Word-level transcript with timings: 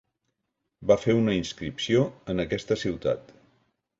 Va 0.91 0.97
fer 1.01 1.15
una 1.17 1.35
inscripció 1.41 2.07
en 2.35 2.45
aquesta 2.45 2.81
ciutat. 2.87 3.33